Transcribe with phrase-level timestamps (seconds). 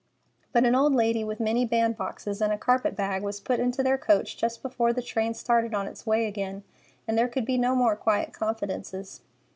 [0.51, 3.99] But an old lady with many bandboxes and a carpet bag was put into their
[3.99, 6.63] coach just before the train started on its way again,
[7.07, 9.21] and there could be no more quiet confidences.